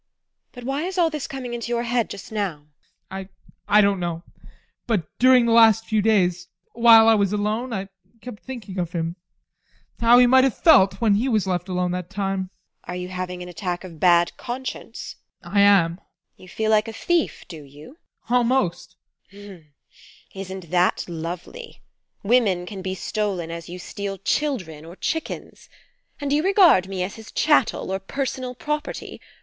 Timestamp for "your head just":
1.67-2.31